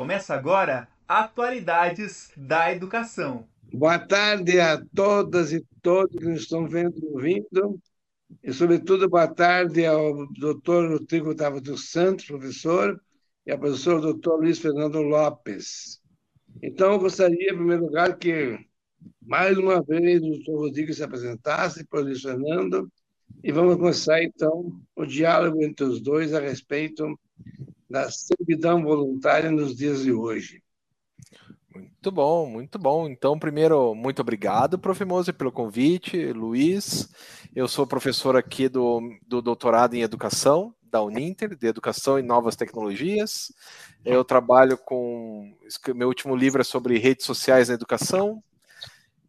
[0.00, 3.46] Começa agora Atualidades da Educação.
[3.70, 7.78] Boa tarde a todas e todos que nos estão vendo e ouvindo.
[8.42, 12.98] E, sobretudo, boa tarde ao doutor Rodrigo Otávio dos Santos, professor,
[13.46, 16.00] e ao professor doutor Luiz Fernando Lopes.
[16.62, 18.58] Então, eu gostaria, em primeiro lugar, que
[19.20, 22.90] mais uma vez o doutor Rodrigo se apresentasse para o Luiz Fernando
[23.44, 27.20] e vamos começar, então, o diálogo entre os dois a respeito
[27.90, 30.62] da servidão voluntária nos dias de hoje.
[31.74, 33.08] Muito bom, muito bom.
[33.08, 35.04] Então, primeiro, muito obrigado, Prof.
[35.04, 36.32] Moser, pelo convite.
[36.32, 37.12] Luiz,
[37.54, 42.56] eu sou professor aqui do, do doutorado em Educação, da Uninter, de Educação e Novas
[42.56, 43.52] Tecnologias.
[44.04, 45.52] Eu trabalho com.
[45.94, 48.42] Meu último livro é sobre redes sociais na educação.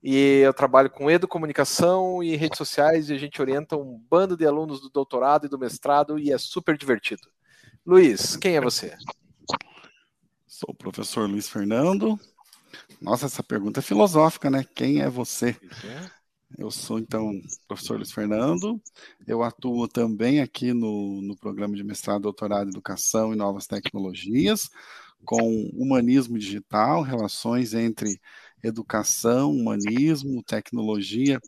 [0.03, 4.47] E eu trabalho com educomunicação e redes sociais e a gente orienta um bando de
[4.47, 7.21] alunos do doutorado e do mestrado e é super divertido.
[7.83, 8.95] Luiz, quem é você?
[10.45, 12.19] Sou o professor Luiz Fernando.
[13.01, 14.63] Nossa, essa pergunta é filosófica, né?
[14.75, 15.57] Quem é você?
[16.55, 17.31] Eu sou, então,
[17.67, 18.79] professor Luiz Fernando.
[19.25, 24.69] Eu atuo também aqui no, no programa de mestrado, doutorado em Educação e Novas Tecnologias,
[25.25, 25.41] com
[25.73, 28.21] humanismo digital, relações entre
[28.63, 31.39] educação, humanismo, tecnologia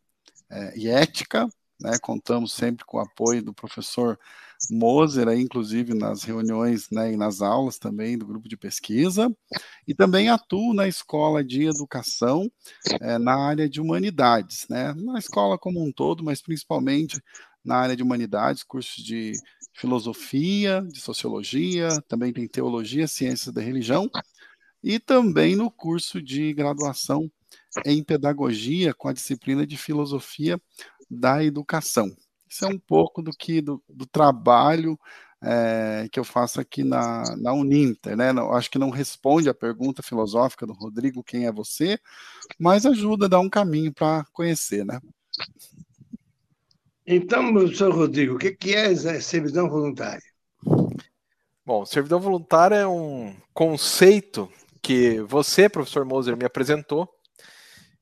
[0.50, 1.48] é, e ética.
[1.80, 2.00] Né?
[2.02, 4.18] Contamos sempre com o apoio do professor
[4.72, 9.34] Moser, aí, inclusive nas reuniões né, e nas aulas também do grupo de pesquisa,
[9.88, 12.50] e também atuo na escola de educação
[13.02, 14.94] é, na área de humanidades, né?
[14.94, 17.22] na escola como um todo, mas principalmente
[17.64, 19.34] na área de humanidades, cursos de
[19.74, 24.10] filosofia, de sociologia, também tem teologia, ciências da religião,
[24.84, 27.32] e também no curso de graduação
[27.86, 30.62] em pedagogia com a disciplina de filosofia
[31.10, 32.14] da educação.
[32.54, 34.96] Isso é um pouco do que do, do trabalho
[35.42, 38.32] é, que eu faço aqui na, na Uninter, né?
[38.32, 41.98] Não, acho que não responde a pergunta filosófica do Rodrigo, quem é você,
[42.60, 45.00] mas ajuda a dar um caminho para conhecer, né?
[47.08, 50.22] Então, professor Rodrigo, o que é servidão voluntária?
[51.66, 54.48] Bom, servidão voluntária é um conceito
[54.80, 57.10] que você, professor Moser, me apresentou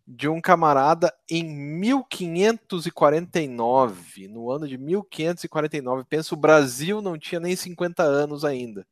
[0.08, 6.04] de um camarada em 1549, no ano de 1549.
[6.06, 8.86] Pensa, o Brasil não tinha nem 50 anos ainda,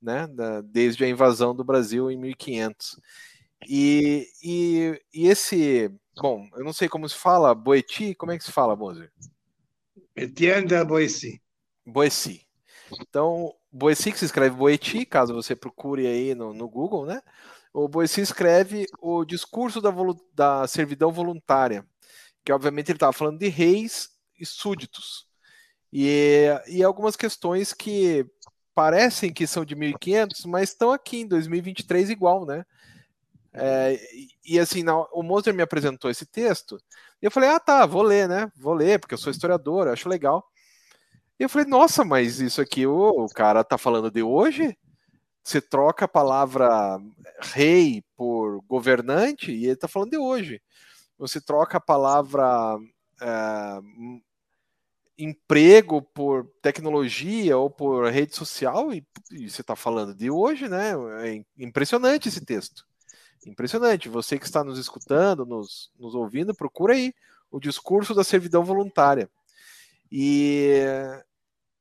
[0.00, 0.26] né?
[0.64, 2.98] desde a invasão do Brasil em 1500.
[3.68, 8.44] E, e, e esse, bom, eu não sei como se fala, Boeti, como é que
[8.44, 9.12] se fala, Moser?
[10.16, 11.40] Etienne de Boeci.
[11.86, 12.46] Boeci.
[13.00, 17.22] Então, Boeci que se escreve Boeti, caso você procure aí no, no Google, né?
[17.72, 19.90] O Boeci escreve o discurso da,
[20.34, 21.86] da servidão voluntária,
[22.44, 25.26] que obviamente ele estava falando de reis e súditos.
[25.92, 28.26] E, e algumas questões que
[28.74, 32.64] parecem que são de 1500, mas estão aqui em 2023 igual, né?
[33.54, 33.98] É,
[34.44, 36.78] e, assim, na, o Moser me apresentou esse texto,
[37.20, 38.50] e eu falei, ah tá, vou ler, né?
[38.56, 40.44] Vou ler, porque eu sou historiador, acho legal.
[41.38, 44.76] E eu falei, nossa, mas isso aqui o, o cara tá falando de hoje?
[45.42, 47.00] Você troca a palavra
[47.40, 50.62] rei por governante e ele tá falando de hoje.
[51.18, 52.78] Você troca a palavra
[53.20, 53.80] é,
[55.18, 60.92] emprego por tecnologia ou por rede social e, e você está falando de hoje, né?
[61.26, 62.84] É impressionante esse texto.
[63.46, 64.08] Impressionante.
[64.08, 67.12] Você que está nos escutando, nos, nos ouvindo, procura aí
[67.50, 69.28] o discurso da servidão voluntária.
[70.10, 70.84] E,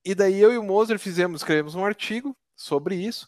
[0.04, 3.28] e daí eu e o Moser fizemos, escrevemos um artigo sobre isso,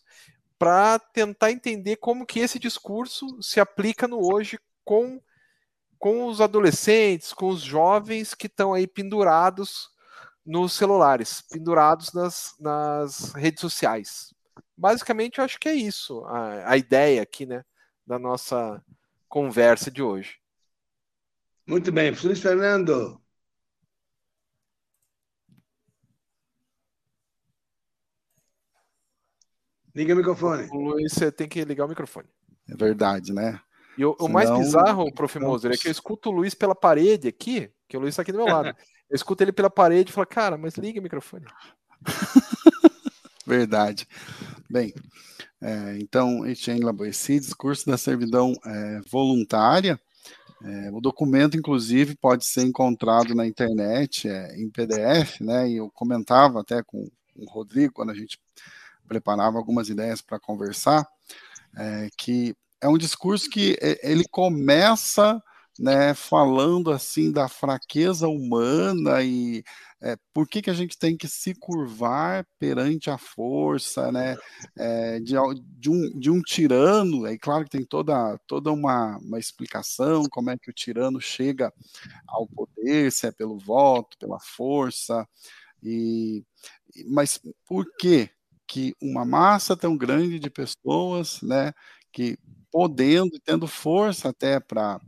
[0.57, 5.21] para tentar entender como que esse discurso se aplica no hoje com,
[5.99, 9.89] com os adolescentes, com os jovens que estão aí pendurados
[10.45, 14.33] nos celulares, pendurados nas, nas redes sociais.
[14.75, 17.63] Basicamente, eu acho que é isso a, a ideia aqui, né,
[18.05, 18.83] da nossa
[19.29, 20.37] conversa de hoje.
[21.65, 23.22] Muito bem, Luiz Fernando.
[29.95, 30.67] Liga o microfone.
[30.71, 32.27] Luiz, você tem que ligar o microfone.
[32.69, 33.59] É verdade, né?
[33.97, 35.39] E o, o mais bizarro, prof.
[35.39, 38.31] Moser, é que eu escuto o Luiz pela parede aqui, que o Luiz está aqui
[38.31, 38.75] do meu lado.
[39.09, 41.45] Eu escuto ele pela parede e falo, cara, mas liga o microfone.
[43.45, 44.07] verdade.
[44.67, 44.91] Bem,
[45.61, 49.99] é, então, Etienne Laboissy, discurso da servidão é, voluntária.
[50.63, 55.69] É, o documento, inclusive, pode ser encontrado na internet é, em PDF, né?
[55.69, 58.39] E eu comentava até com o Rodrigo quando a gente
[59.07, 61.07] preparava algumas ideias para conversar,
[61.77, 65.41] é, que é um discurso que ele começa
[65.79, 69.63] né, falando assim da fraqueza humana e
[70.01, 74.35] é, por que, que a gente tem que se curvar perante a força né,
[74.77, 75.33] é, de,
[75.79, 77.25] de, um, de um tirano?
[77.25, 81.73] É claro que tem toda, toda uma, uma explicação como é que o tirano chega
[82.27, 85.27] ao poder, se é pelo voto, pela força,
[85.81, 86.43] e,
[87.07, 88.29] mas por que
[88.73, 91.71] que uma massa tão grande de pessoas, né,
[92.11, 92.35] que
[92.71, 94.99] podendo, tendo força até para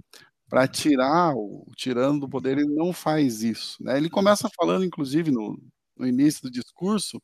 [0.48, 3.84] para tirar o tirando do poder, ele não faz isso.
[3.84, 3.98] Né?
[3.98, 5.60] Ele começa falando, inclusive, no,
[5.98, 7.20] no início do discurso,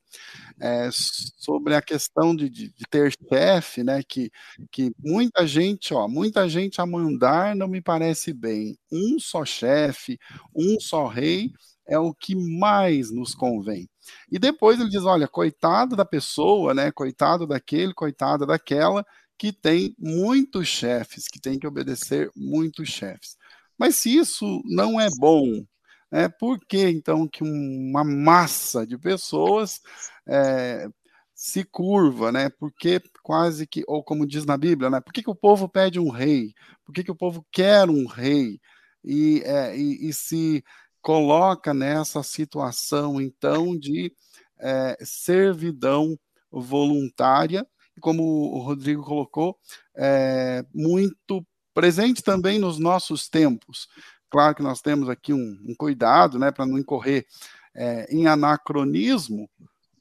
[0.60, 4.02] é, sobre a questão de, de, de, ter chefe, né?
[4.04, 4.32] Que,
[4.72, 8.76] que muita gente, ó, muita gente a mandar não me parece bem.
[8.92, 10.18] Um só chefe,
[10.56, 11.52] um só rei
[11.88, 13.88] é o que mais nos convém.
[14.32, 16.92] E depois ele diz: olha, coitado da pessoa, né?
[16.92, 19.06] Coitado daquele, coitada daquela
[19.38, 23.36] que tem muitos chefes, que tem que obedecer muitos chefes.
[23.78, 25.66] Mas se isso não é bom,
[26.12, 29.82] é, por que então que uma massa de pessoas
[30.28, 30.88] é,
[31.34, 32.50] se curva, né?
[32.52, 35.02] Porque quase que, ou como diz na Bíblia, né?
[35.02, 36.54] Por que, que o povo pede um rei?
[36.86, 38.60] Por que, que o povo quer um rei?
[39.04, 40.64] E, é, e, e se
[41.02, 44.14] coloca nessa situação, então, de
[44.60, 46.18] é, servidão
[46.52, 47.66] voluntária
[48.02, 49.58] como o Rodrigo colocou,
[49.96, 53.88] é muito presente também nos nossos tempos.
[54.30, 57.26] Claro que nós temos aqui um, um cuidado, né, para não incorrer
[57.74, 59.50] é, em anacronismo,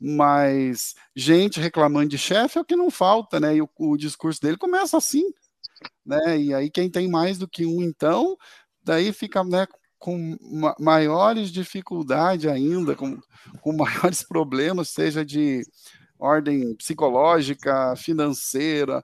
[0.00, 3.56] mas gente reclamando de chefe é o que não falta, né?
[3.56, 5.25] E o, o, discurso dele começa assim,
[6.05, 6.38] né?
[6.38, 8.35] E aí quem tem mais do que um, então,
[8.82, 9.67] daí fica, né,
[10.00, 13.20] com ma maiores dificuldades ainda, com,
[13.61, 15.62] com maiores problemas, seja de
[16.19, 19.02] ordem psicológica, financeira,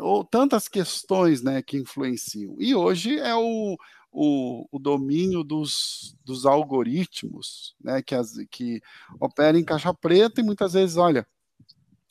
[0.00, 2.56] ou tantas questões né, que influenciam.
[2.58, 3.76] E hoje é o,
[4.10, 8.80] o, o domínio dos, dos algoritmos, né, que, as, que
[9.20, 11.26] operam em caixa preta e muitas vezes, olha,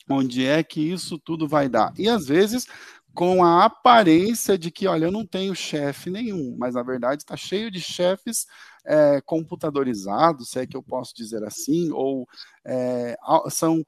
[0.08, 1.92] onde é que isso tudo vai dar?
[1.96, 2.66] E às vezes
[3.14, 7.36] com a aparência de que, olha, eu não tenho chefe nenhum, mas na verdade está
[7.36, 8.46] cheio de chefes
[8.84, 12.26] é, computadorizados, se é que eu posso dizer assim, ou
[12.64, 13.16] é,
[13.50, 13.84] são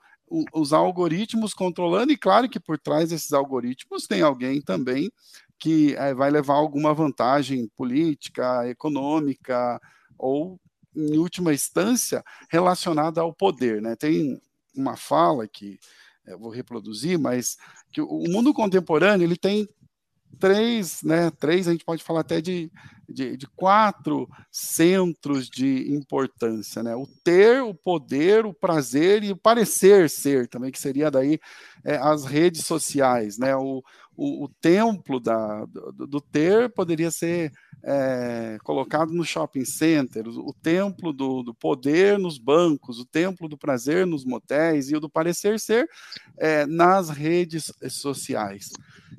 [0.52, 5.10] os algoritmos controlando, e claro que por trás desses algoritmos tem alguém também
[5.58, 9.80] que é, vai levar alguma vantagem política, econômica,
[10.18, 10.60] ou,
[10.94, 13.80] em última instância, relacionada ao poder.
[13.80, 13.96] Né?
[13.96, 14.40] Tem
[14.76, 15.78] uma fala que
[16.38, 17.56] vou reproduzir, mas
[17.92, 19.68] que o mundo contemporâneo ele tem
[20.34, 22.70] três, né, três, a gente pode falar até de,
[23.08, 29.36] de, de, quatro centros de importância, né, o ter, o poder, o prazer e o
[29.36, 31.38] parecer ser também, que seria daí
[31.84, 33.82] é, as redes sociais, né, o,
[34.16, 37.52] o, o templo da, do, do, ter poderia ser
[37.82, 43.49] é, colocado no shopping center, o, o templo do, do, poder nos bancos, o templo
[43.49, 45.88] do prazer nos motéis e o do parecer ser
[46.38, 48.70] é, nas redes sociais.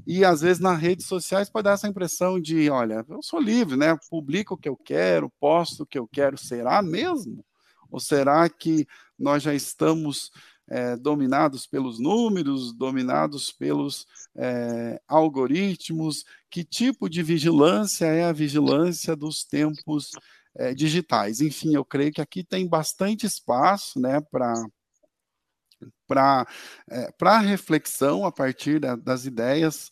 [0.07, 3.75] E às vezes nas redes sociais pode dar essa impressão de, olha, eu sou livre,
[3.75, 3.97] né?
[4.09, 6.37] Publico o que eu quero, posto o que eu quero.
[6.37, 7.43] Será mesmo?
[7.89, 8.87] Ou será que
[9.17, 10.31] nós já estamos
[10.69, 16.23] é, dominados pelos números, dominados pelos é, algoritmos?
[16.49, 20.11] Que tipo de vigilância é a vigilância dos tempos
[20.55, 21.41] é, digitais?
[21.41, 24.53] Enfim, eu creio que aqui tem bastante espaço né, para
[26.07, 26.45] para
[26.89, 29.91] é, reflexão a partir da, das ideias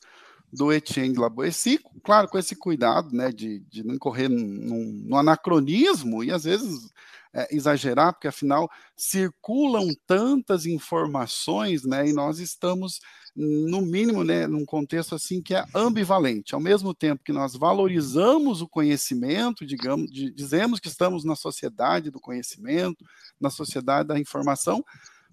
[0.53, 6.24] do Etienne de Laboissy, claro, com esse cuidado né, de, de não correr no anacronismo
[6.24, 6.91] e às vezes
[7.33, 13.00] é, exagerar, porque afinal circulam tantas informações né, e nós estamos,
[13.36, 16.53] no mínimo, né, num contexto assim que é ambivalente.
[16.53, 22.12] Ao mesmo tempo que nós valorizamos o conhecimento, digamos, de, dizemos que estamos na sociedade
[22.12, 23.03] do conhecimento,
[23.41, 24.86] na sociedade da informação,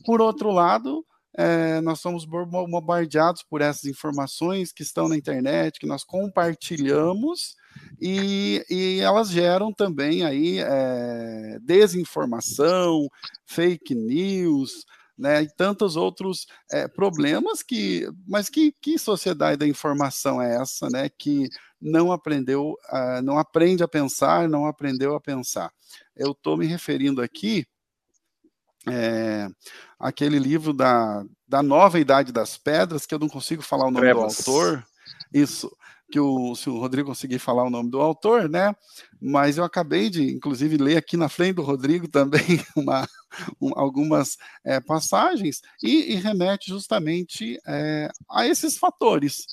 [0.03, 1.05] por outro lado,
[1.37, 7.57] é, nós somos bombardeados por essas informações que estão na internet, que nós compartilhamos
[8.01, 13.09] e, e elas geram também aí é, desinformação,
[13.47, 14.85] fake news,
[15.17, 20.89] né, e tantos outros é, problemas que, mas que, que sociedade da informação é essa,
[20.89, 21.47] né, que
[21.81, 25.71] não aprendeu, uh, não aprende a pensar, não aprendeu a pensar.
[26.17, 27.67] Eu estou me referindo aqui
[28.89, 29.49] é,
[29.99, 34.07] aquele livro da, da Nova Idade das Pedras, que eu não consigo falar o nome
[34.07, 34.37] Trevas.
[34.45, 34.87] do autor.
[35.33, 35.71] Isso,
[36.11, 38.75] que o, se o Rodrigo conseguir falar o nome do autor, né?
[39.21, 42.41] Mas eu acabei de, inclusive, ler aqui na frente do Rodrigo também
[42.77, 43.09] uma,
[43.61, 49.47] um, algumas é, passagens e, e, remete justamente é, a esses fatores.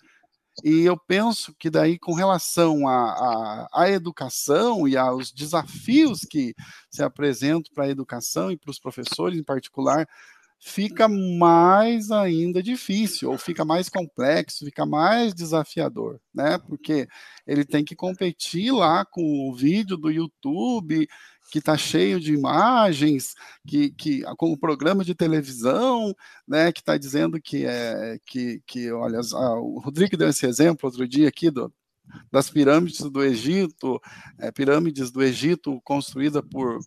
[0.63, 6.55] E eu penso que daí, com relação à, à, educação e aos desafios que
[6.89, 10.07] se apresentam para a educação e para os professores em particular,
[10.59, 16.57] fica mais ainda difícil, ou fica mais complexo, fica mais desafiador, né?
[16.57, 17.07] Porque
[17.45, 21.07] ele tem que competir lá com o vídeo do YouTube,
[21.51, 23.33] que está cheio de imagens,
[23.65, 26.13] que, que com o programa de televisão,
[26.47, 29.19] né, que está dizendo que é que, que olha,
[29.59, 31.71] o Rodrigo deu esse exemplo outro dia aqui do,
[32.31, 33.99] das pirâmides do Egito,
[34.37, 36.79] é, pirâmides do Egito construída por,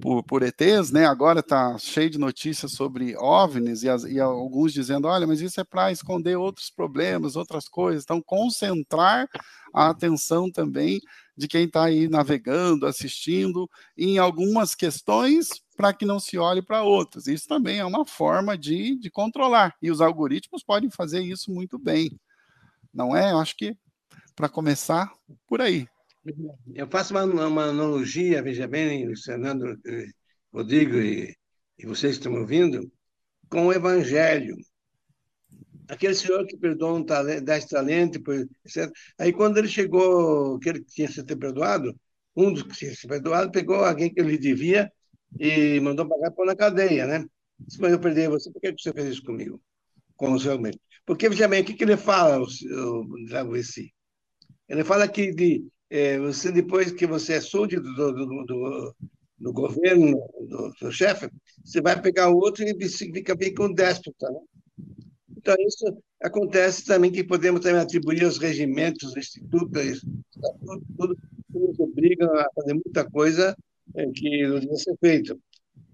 [0.00, 1.06] por, por ETs, né?
[1.06, 5.60] Agora está cheio de notícias sobre OVNIs e, as, e alguns dizendo, olha, mas isso
[5.60, 8.04] é para esconder outros problemas, outras coisas.
[8.04, 9.28] Então, concentrar
[9.72, 11.00] a atenção também
[11.38, 16.82] de quem está aí navegando, assistindo, em algumas questões para que não se olhe para
[16.82, 17.28] outras.
[17.28, 19.76] Isso também é uma forma de, de controlar.
[19.80, 22.18] E os algoritmos podem fazer isso muito bem.
[22.92, 23.30] Não é?
[23.30, 23.76] Eu acho que
[24.34, 25.12] para começar
[25.46, 25.86] por aí.
[26.74, 30.08] Eu faço uma, uma analogia, veja bem, Fernando, eh,
[30.52, 31.34] Rodrigo e,
[31.78, 32.90] e vocês que estão ouvindo,
[33.48, 34.56] com o Evangelho.
[35.88, 38.20] Aquele senhor que perdoa um talento, dez talentos,
[38.64, 38.90] etc.
[39.18, 41.98] Aí, quando ele chegou, que ele tinha sido perdoado,
[42.36, 44.92] um dos que tinha sido perdoado pegou alguém que ele devia
[45.38, 47.24] e mandou pagar por na cadeia, né?
[47.58, 49.60] Disse, mas eu perdi você, por que você fez isso comigo?
[50.16, 50.58] Com o seu
[51.04, 53.92] Porque, veja bem, o que, que ele fala, o, o Dragoeci?
[54.68, 58.96] Ele fala que de, é, você, depois que você é súdito do, do, do,
[59.38, 61.30] do governo, do, do chefe,
[61.64, 64.30] você vai pegar o outro e fica bem com o déspota.
[64.30, 64.40] Né?
[65.48, 70.04] Então, isso acontece também que podemos também atribuir aos regimentos, institutos,
[70.60, 73.56] tudo, tudo, nos obrigam a fazer muita coisa
[73.94, 75.40] é, que não deve ser feito.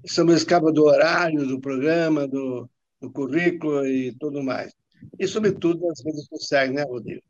[0.04, 2.68] Somos escravos do horário, do programa, do,
[3.00, 4.73] do currículo e tudo mais.
[5.20, 7.23] E, sobretudo, as redes sociais, né, Rodrigo?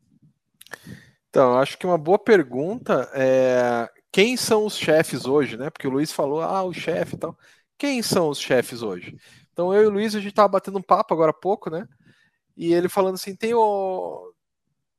[1.29, 5.69] Então, acho que uma boa pergunta é quem são os chefes hoje, né?
[5.69, 7.37] Porque o Luiz falou, ah, o chefe e tal.
[7.77, 9.15] Quem são os chefes hoje?
[9.53, 11.87] Então, eu e o Luiz, a gente estava batendo um papo agora há pouco, né?
[12.55, 14.33] E ele falando assim, tem, o...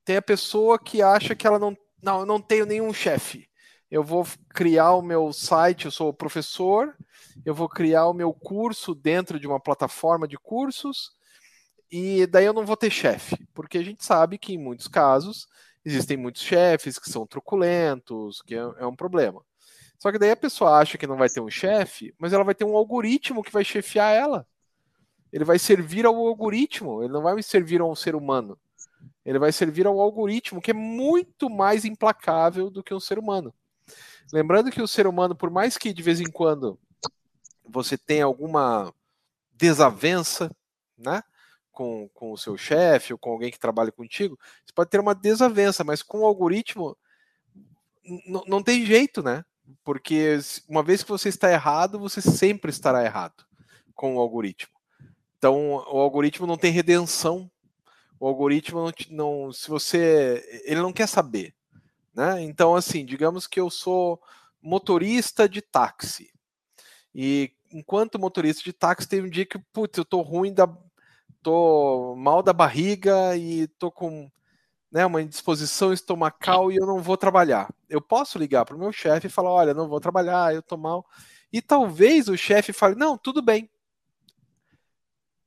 [0.04, 3.48] tem a pessoa que acha que ela não, não, eu não tenho nenhum chefe.
[3.90, 6.96] Eu vou criar o meu site, eu sou professor,
[7.44, 11.12] eu vou criar o meu curso dentro de uma plataforma de cursos,
[11.90, 15.46] e daí eu não vou ter chefe, porque a gente sabe que em muitos casos
[15.84, 19.40] existem muitos chefes que são truculentos, que é, é, um problema.
[19.98, 22.54] Só que daí a pessoa acha que não vai ter um chefe, mas ela vai
[22.54, 24.46] ter um algoritmo que vai chefiar ela.
[25.32, 28.58] Ele vai servir ao algoritmo, ele não vai servir a um ser humano.
[29.24, 33.52] Ele vai servir ao algoritmo, que é muito mais implacável do que um ser humano.
[34.32, 36.78] Lembrando que o ser humano, por mais que de vez em quando
[37.64, 38.92] você tenha alguma
[39.52, 40.50] desavença,
[40.96, 41.22] né?
[41.76, 45.14] com, com o seu chefe ou com alguém que trabalha contigo, você pode ter uma
[45.14, 46.96] desavença, mas com o algoritmo
[48.46, 49.44] não tem jeito, né?
[49.84, 53.44] Porque uma vez que você está errado, você sempre estará errado
[53.94, 54.72] com o algoritmo.
[55.46, 57.48] Então, o algoritmo não tem redenção.
[58.18, 61.54] O algoritmo não, não se você, ele não quer saber,
[62.12, 62.42] né?
[62.42, 64.20] Então, assim, digamos que eu sou
[64.60, 66.32] motorista de táxi.
[67.14, 70.68] E enquanto motorista de táxi, tem um dia que, putz, eu tô ruim da,
[71.44, 74.28] tô mal da barriga e tô com
[74.90, 77.72] né, uma indisposição estomacal e eu não vou trabalhar.
[77.88, 80.76] Eu posso ligar para o meu chefe e falar: olha, não vou trabalhar, eu tô
[80.76, 81.06] mal.
[81.52, 83.70] E talvez o chefe fale: não, tudo bem.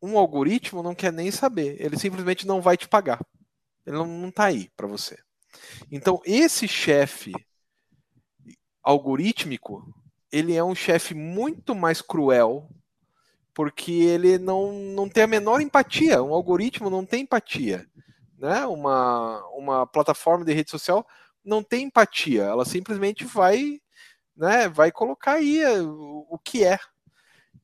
[0.01, 3.20] Um algoritmo não quer nem saber, ele simplesmente não vai te pagar.
[3.86, 5.18] Ele não, não tá aí para você.
[5.91, 7.34] Então, esse chefe
[8.82, 9.94] algorítmico,
[10.32, 12.70] ele é um chefe muito mais cruel
[13.53, 16.24] porque ele não, não tem a menor empatia.
[16.24, 17.86] Um algoritmo não tem empatia.
[18.38, 18.65] Né?
[18.65, 21.06] Uma, uma plataforma de rede social
[21.44, 22.44] não tem empatia.
[22.44, 23.82] Ela simplesmente vai,
[24.36, 26.79] né, vai colocar aí o, o que é.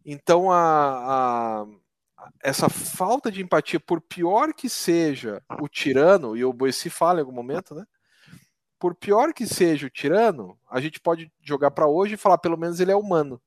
[0.06, 1.66] Então, a, a,
[2.44, 7.22] essa falta de empatia, por pior que seja o tirano, e o Boeci fala em
[7.22, 7.86] algum momento, né?
[8.80, 12.58] Por pior que seja o tirano, a gente pode jogar para hoje e falar, pelo
[12.58, 13.42] menos ele é humano.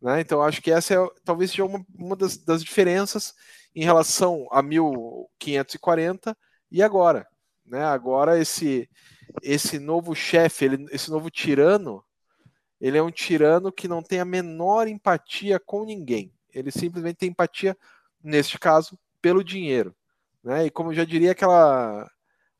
[0.00, 0.20] Né?
[0.20, 3.34] Então, acho que essa é, talvez seja uma, uma das, das diferenças
[3.74, 6.36] em relação a 1540
[6.70, 7.26] e agora.
[7.64, 7.84] Né?
[7.84, 8.88] Agora, esse,
[9.42, 12.02] esse novo chefe, esse novo tirano,
[12.80, 16.32] ele é um tirano que não tem a menor empatia com ninguém.
[16.52, 17.76] Ele simplesmente tem empatia,
[18.22, 19.94] neste caso, pelo dinheiro.
[20.42, 20.66] Né?
[20.66, 22.10] E como já diria aquela,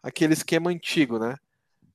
[0.03, 1.37] aquele esquema antigo, né?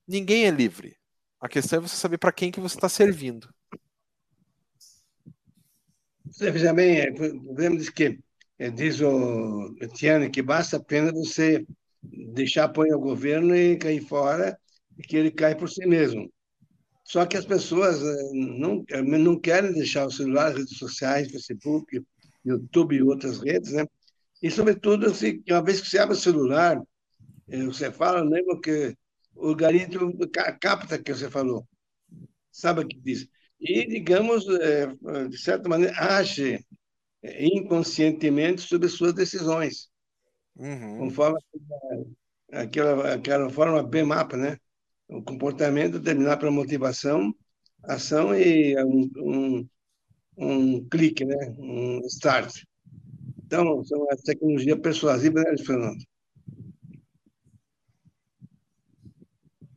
[0.06, 0.96] ninguém é livre.
[1.40, 3.48] A questão é você saber para quem que você está servindo.
[6.26, 8.18] Você veja bem, é, o governo diz que,
[8.58, 11.66] é, diz o Etienne, que basta apenas você
[12.02, 14.58] deixar apoio ao governo e cair fora,
[14.98, 16.32] e que ele cai por si mesmo.
[17.04, 22.02] Só que as pessoas eh, não, eh, não querem deixar o celular, redes sociais, Facebook,
[22.44, 23.86] YouTube e outras redes, né?
[24.42, 26.82] E, sobretudo, assim, uma vez que você abre o celular,
[27.48, 28.96] eh, você fala, lembra que
[29.34, 30.16] o algoritmo
[30.60, 31.68] capta que você falou.
[32.50, 33.28] Sabe o que diz?
[33.60, 34.44] E, digamos,
[35.30, 36.64] de certa maneira, age
[37.22, 39.88] inconscientemente sobre suas decisões.
[40.56, 40.98] Uhum.
[40.98, 41.38] Conforme
[42.52, 44.58] aquela, aquela forma B-mapa, né?
[45.14, 47.32] O comportamento determinado pela motivação,
[47.84, 49.68] ação e um, um,
[50.36, 51.54] um clique, né?
[51.56, 52.64] Um start.
[53.46, 56.04] Então, são as tecnologias persuasivas, né, Fernando?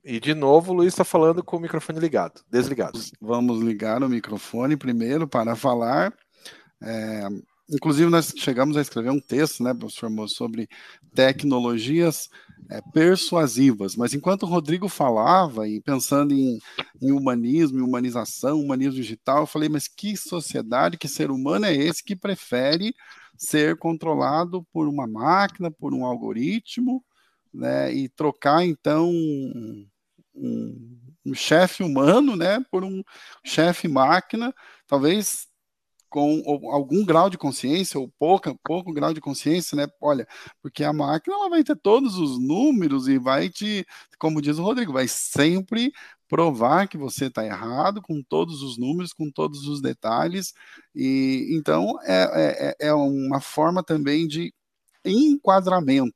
[0.03, 2.98] E de novo, o Luiz está falando com o microfone ligado, desligado.
[3.22, 6.17] Vamos ligar o microfone primeiro para falar.
[6.82, 7.27] É,
[7.70, 10.70] Inclusive, nós chegamos a escrever um texto, né, professor Moço, sobre
[11.13, 12.29] tecnologias
[12.70, 13.96] é, persuasivas.
[13.96, 16.60] Mas enquanto o Rodrigo falava, e pensando em,
[17.02, 22.04] em humanismo, humanização, humanismo digital, eu falei, mas que sociedade, que ser humano é esse
[22.04, 22.94] que prefere
[23.38, 27.04] ser controlado por uma máquina, por um algoritmo,
[27.54, 29.88] né, e trocar, então, um,
[30.36, 33.04] um, um chefe humano, né, por um
[33.44, 34.54] chefe máquina,
[34.88, 35.48] talvez
[36.10, 39.88] com algum grau de consciência, ou pouca, pouco grau de consciência, né?
[40.02, 40.28] Olha,
[40.62, 43.86] porque a máquina ela vai ter todos os números e vai te,
[44.20, 45.92] como diz o Rodrigo, vai sempre
[46.28, 50.54] provar que você está errado com todos os números, com todos os detalhes.
[50.96, 54.54] E então é, é, é uma forma também de
[55.06, 56.14] enquadramento.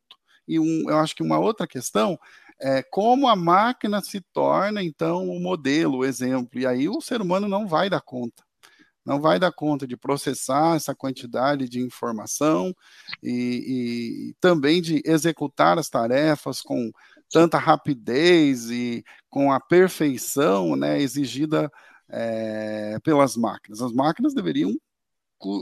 [0.47, 2.17] E um, eu acho que uma outra questão
[2.59, 6.59] é como a máquina se torna, então, o modelo, o exemplo.
[6.59, 8.43] E aí o ser humano não vai dar conta
[9.05, 12.75] não vai dar conta de processar essa quantidade de informação
[13.21, 16.91] e, e, também de executar as tarefas com
[17.29, 21.71] tanta rapidez e com a perfeição né, exigida
[22.09, 23.81] é, pelas máquinas.
[23.81, 24.75] As máquinas deveriam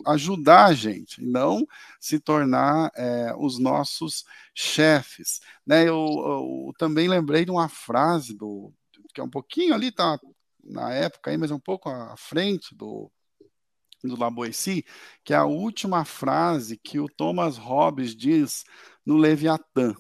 [0.08, 1.66] ajudar a gente, não
[2.02, 5.40] se tornar é, os nossos chefes.
[5.66, 5.84] Né?
[5.84, 8.74] Eu, eu, também lembrei de uma frase do
[9.14, 10.20] que é um pouquinho ali, tá
[10.64, 13.12] na época aí, mas é um pouco à frente do
[14.08, 14.86] do Laboessi,
[15.24, 18.64] que é a última frase que o Thomas Hobbes diz
[19.06, 19.96] no Leviatã.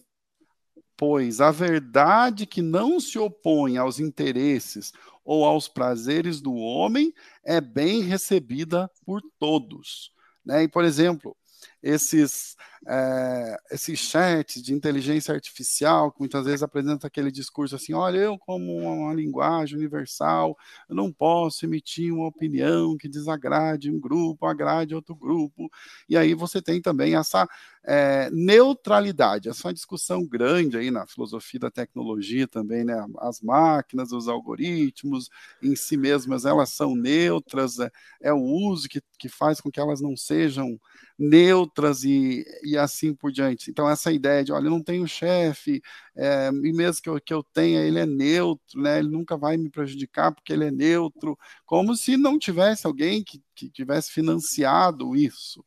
[0.95, 4.91] Pois a verdade que não se opõe aos interesses
[5.23, 10.11] ou aos prazeres do homem é bem recebida por todos.
[10.45, 10.63] Né?
[10.63, 11.37] E, por exemplo,
[11.81, 12.55] esses,
[12.87, 18.37] é, esses chats de inteligência artificial, que muitas vezes apresentam aquele discurso assim: olha, eu,
[18.37, 20.57] como uma linguagem universal,
[20.89, 25.69] eu não posso emitir uma opinião que desagrade um grupo, agrade outro grupo.
[26.07, 27.47] E aí você tem também essa
[27.83, 33.05] é, neutralidade, essa é discussão grande aí na filosofia da tecnologia também, né?
[33.19, 35.29] As máquinas, os algoritmos,
[35.63, 37.89] em si mesmas, elas são neutras, é,
[38.21, 40.79] é o uso que, que faz com que elas não sejam
[41.17, 41.68] neutras
[42.03, 43.69] e, e assim por diante.
[43.69, 45.81] Então, essa ideia de, olha, eu não tenho chefe,
[46.15, 48.99] é, e mesmo que eu, que eu tenha, ele é neutro, né?
[48.99, 53.41] ele nunca vai me prejudicar porque ele é neutro, como se não tivesse alguém que,
[53.55, 55.63] que tivesse financiado isso.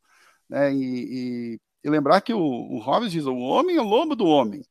[0.49, 0.75] Né?
[0.75, 4.27] E, e, e lembrar que o, o Hobbes diz, o homem é o lobo do
[4.27, 4.63] homem.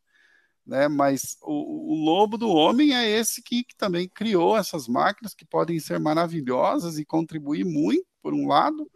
[0.64, 5.34] Né, mas o, o, lobo do homem é esse que, que, também criou essas máquinas
[5.34, 8.90] que podem ser maravilhosas e contribuir muito, por um lado,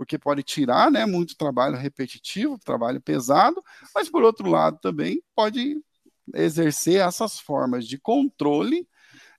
[0.00, 3.62] porque pode tirar né, muito trabalho repetitivo, trabalho pesado,
[3.94, 5.78] mas por outro lado também pode
[6.34, 8.88] exercer essas formas de controle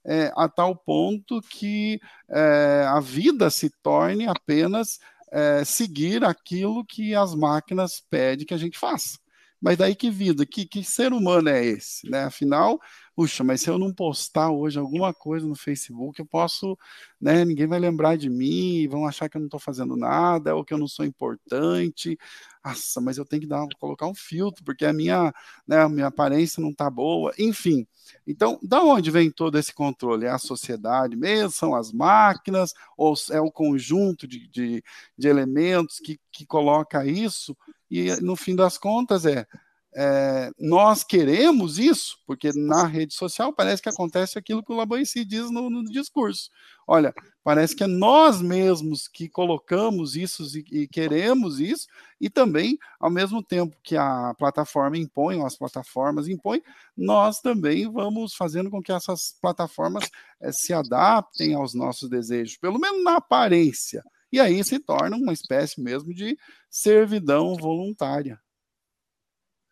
[0.06, 5.00] é, a tal ponto que é, a vida se torne apenas
[5.32, 9.17] é, seguir aquilo que as máquinas pedem que a gente faça.
[9.60, 12.08] Mas daí que vida, que, que ser humano é esse?
[12.08, 12.26] Né?
[12.26, 12.80] Afinal,
[13.21, 16.75] puxa, mas se eu não postar hoje alguma coisa no Facebook, eu posso,
[17.19, 20.65] né, ninguém vai lembrar de mim, vão achar que eu não estou fazendo nada, ou
[20.65, 22.17] que eu não sou importante.
[22.65, 25.31] Nossa, mas eu tenho que dar, colocar um filtro, porque a minha,
[25.67, 27.31] né, a minha aparência não está boa.
[27.38, 27.86] Enfim,
[28.25, 30.25] então, da onde vem todo esse controle?
[30.25, 31.51] É a sociedade mesmo?
[31.51, 32.73] São as máquinas?
[32.97, 34.84] Ou é o conjunto de, de,
[35.15, 37.55] de elementos que, que coloca isso?
[37.89, 39.45] E no fim das contas é
[39.93, 45.25] é, nós queremos isso, porque na rede social parece que acontece aquilo que o Laboissi
[45.25, 46.49] diz no, no, discurso.
[46.88, 51.88] Olha, parece que é nós mesmos que colocamos isso e, e, queremos isso,
[52.21, 56.62] e também, ao mesmo tempo que a plataforma impõe, ou as plataformas impõem,
[56.95, 62.80] nós também vamos fazendo com que essas plataformas é, se adaptem aos nossos desejos, pelo
[62.80, 64.04] menos na aparência.
[64.32, 66.38] E aí se torna uma espécie mesmo de
[66.69, 68.39] servidão voluntária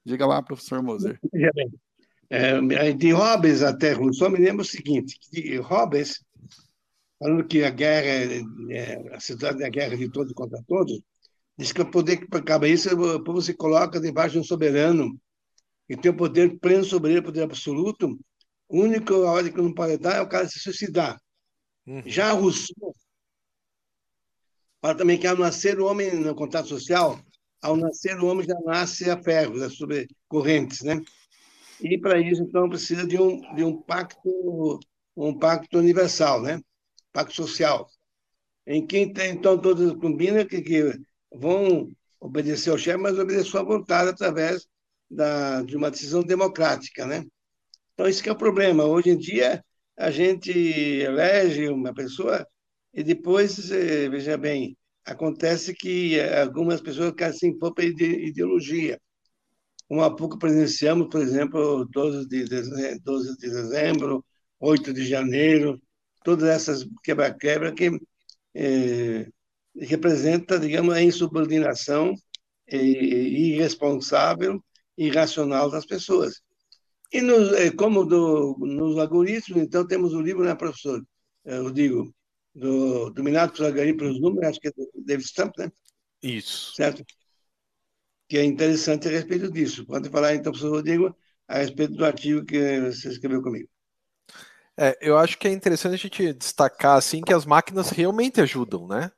[0.10, 1.20] Diga lá, professor Moser.
[2.32, 6.24] É, de Hobbes até Rousseau, me lembro o seguinte, que Hobbes,
[7.20, 8.42] falando que a guerra, é,
[8.72, 11.00] é a cidade é a guerra de todos contra todos,
[11.56, 15.16] diz que o poder que acaba isso, o povo se coloca debaixo de um soberano,
[15.88, 18.20] que tem o poder pleno sobre ele, poder absoluto,
[18.72, 21.20] a única ordem que não pode dar é o cara se suicidar.
[21.86, 22.02] Uhum.
[22.06, 22.96] Já Rousseau
[24.82, 27.20] fala também que ao nascer o homem no contato social,
[27.62, 31.02] ao nascer o homem já nasce a ferros, é sobre correntes, né?
[31.82, 34.80] E para isso então precisa de um de um pacto
[35.16, 36.62] um pacto universal, né?
[37.12, 37.90] Pacto social,
[38.66, 41.00] em que então todos combinam que, que
[41.34, 44.68] vão obedecer ao chefe, mas obedecer à vontade através
[45.10, 47.26] da, de uma decisão democrática, né?
[47.94, 48.86] Então, isso que é o problema.
[48.86, 49.64] Hoje em dia,
[49.98, 52.48] a gente elege uma pessoa
[52.94, 54.78] e depois, eh, veja bem,
[55.12, 59.00] acontece que algumas pessoas se impor para ideologia.
[59.88, 64.26] Como há pouco presenciamos, por exemplo, 12 de, dezembro, 12 de dezembro,
[64.60, 65.82] 8 de janeiro,
[66.24, 67.92] todas essas quebra-quebra que
[68.54, 69.28] eh,
[69.76, 72.14] representa, digamos, a insubordinação
[72.68, 74.64] eh, irresponsável
[74.98, 76.42] e irracional das pessoas.
[77.12, 81.04] E nos, eh, como do, nos algoritmos, então temos o livro, né, professor?
[81.46, 82.14] Eh, eu digo,
[82.60, 85.72] do, dominado pelos algoritmos, pelos números, acho que é do David Stamp, né?
[86.22, 86.76] Isso.
[86.76, 87.04] Certo?
[88.28, 89.86] Que é interessante a respeito disso.
[89.86, 91.16] Pode falar, então, professor Rodrigo,
[91.48, 93.70] a respeito do artigo que você escreveu comigo.
[94.78, 98.88] É, eu acho que é interessante a gente destacar assim que as máquinas realmente ajudam,
[98.88, 99.12] né?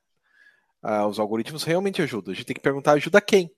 [0.82, 2.32] Ah, os algoritmos realmente ajudam.
[2.32, 3.54] A gente tem que perguntar ajuda quem?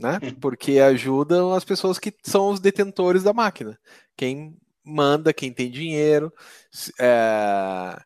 [0.00, 0.18] né?
[0.40, 3.78] Porque ajudam as pessoas que são os detentores da máquina.
[4.16, 6.32] Quem manda, quem tem dinheiro.
[6.98, 8.00] É...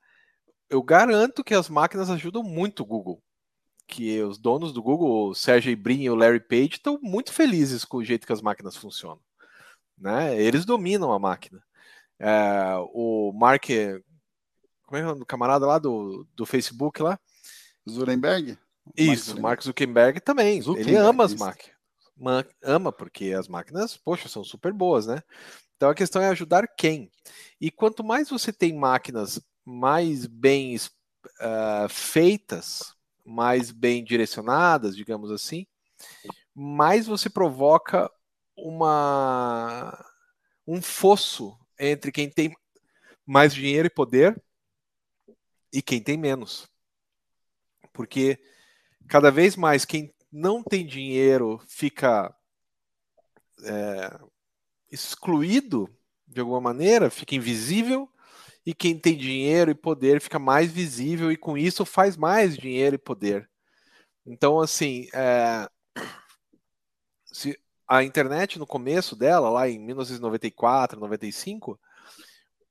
[0.75, 3.23] Eu garanto que as máquinas ajudam muito o Google.
[3.87, 7.85] Que os donos do Google, o Sergey Brin e o Larry Page, estão muito felizes
[7.85, 9.21] com o jeito que as máquinas funcionam.
[9.97, 10.37] Né?
[10.37, 11.63] Eles dominam a máquina.
[12.19, 12.75] É...
[12.93, 13.67] O Mark.
[14.83, 17.21] Como é, é o nome do camarada lá do, do Facebook lá?
[17.89, 18.59] Zurenberg?
[18.97, 20.61] Isso, Mark Zuckerberg também.
[20.61, 21.73] Zuckerberg, ele ama as máquinas
[22.63, 25.23] ama, porque as máquinas, poxa, são super boas, né?
[25.77, 27.11] Então a questão é ajudar quem?
[27.61, 35.67] E quanto mais você tem máquinas mais bem uh, feitas, mais bem direcionadas, digamos assim,
[36.55, 38.11] mais você provoca
[38.57, 40.05] uma
[40.67, 42.55] um fosso entre quem tem
[43.27, 44.43] mais dinheiro e poder
[45.73, 46.69] e quem tem menos.
[47.93, 48.39] Porque
[49.09, 52.35] cada vez mais quem não tem dinheiro fica
[53.63, 54.19] é,
[54.91, 55.89] excluído
[56.27, 58.09] de alguma maneira, fica invisível,
[58.67, 62.97] e quem tem dinheiro e poder fica mais visível e com isso faz mais dinheiro
[62.97, 63.49] e poder.
[64.27, 65.69] Então, assim, é,
[67.27, 71.79] se a internet no começo dela, lá em 1994, 95,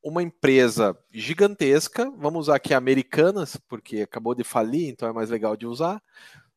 [0.04, 5.56] uma empresa gigantesca, vamos usar aqui Americanas, porque acabou de falir, então é mais legal
[5.56, 6.02] de usar,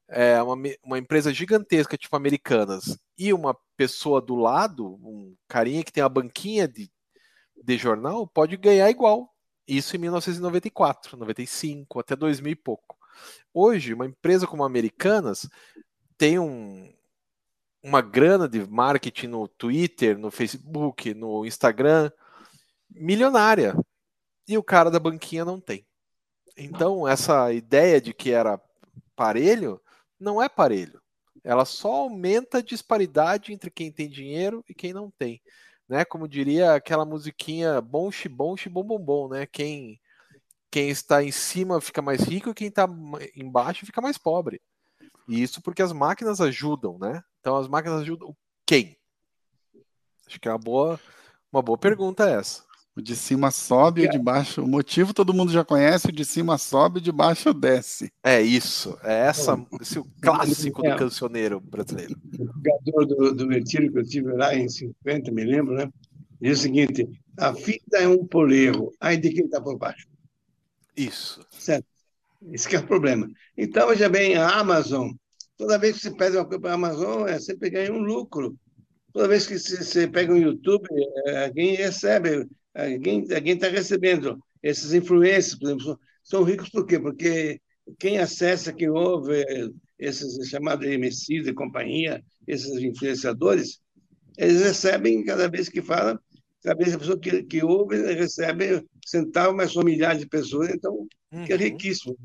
[0.08, 5.92] é, uma, uma empresa gigantesca, tipo Americanas, e uma pessoa do lado, um carinha que
[5.92, 6.90] tem a banquinha de,
[7.62, 9.34] de jornal, pode ganhar igual.
[9.66, 12.96] Isso em 1994, 95, até 2000 e pouco.
[13.52, 15.48] Hoje, uma empresa como Americanas
[16.16, 16.92] tem um,
[17.82, 22.10] uma grana de marketing no Twitter, no Facebook, no Instagram,
[22.90, 23.76] milionária.
[24.46, 25.86] E o cara da banquinha não tem.
[26.56, 28.60] Então, essa ideia de que era
[29.14, 29.80] parelho
[30.18, 31.02] não é parelho.
[31.44, 35.40] Ela só aumenta a disparidade entre quem tem dinheiro e quem não tem.
[35.88, 36.04] Né?
[36.04, 39.46] Como diria aquela musiquinha bom bom bom bom bom, né?
[39.46, 40.00] Quem
[40.70, 42.88] quem está em cima fica mais rico e quem está
[43.34, 44.60] embaixo fica mais pobre.
[45.28, 47.22] E isso porque as máquinas ajudam, né?
[47.40, 48.98] Então as máquinas ajudam quem?
[50.26, 51.00] Acho que é uma boa,
[51.52, 52.65] uma boa pergunta essa.
[52.96, 54.62] O de cima sobe e o de baixo.
[54.62, 58.10] O motivo todo mundo já conhece: o de cima sobe e o de baixo desce.
[58.24, 58.98] É isso.
[59.04, 62.16] É essa, esse é o clássico do cancioneiro brasileiro.
[62.32, 65.90] O jogador do, do retiro que eu tive lá em 50, me lembro, né?
[66.40, 67.06] Diz o seguinte:
[67.38, 70.06] a fita é um poleiro, aí de quem está por baixo.
[70.96, 71.46] Isso.
[71.50, 71.86] Certo.
[72.50, 73.28] Esse é o problema.
[73.58, 75.10] Então, veja bem, a Amazon,
[75.58, 78.56] toda vez que você pede uma coisa para a Amazon, é sempre ganha um lucro.
[79.12, 80.86] Toda vez que você pega um YouTube,
[81.26, 86.98] é, alguém recebe Alguém está recebendo esses influências, por exemplo, são ricos por quê?
[86.98, 87.60] Porque
[87.98, 89.44] quem acessa, quem ouve
[89.98, 93.80] esses chamados MCs e companhia, esses influenciadores,
[94.36, 96.20] eles recebem cada vez que fala,
[96.62, 101.06] cada vez a pessoa que, que ouve recebe centavo, mas são milhares de pessoas, então
[101.32, 101.44] uhum.
[101.48, 102.16] é riquíssimo.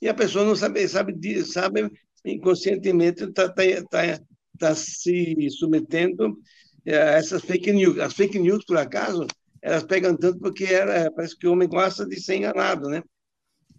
[0.00, 1.90] E a pessoa não sabe, sabe disso, sabe
[2.24, 4.20] inconscientemente está tá, tá,
[4.54, 6.38] está se submetendo
[6.86, 7.98] a essas fake news.
[7.98, 9.26] As fake news, por acaso,
[9.62, 13.02] elas pegam tanto porque era, parece que o homem gosta de ser enganado, né?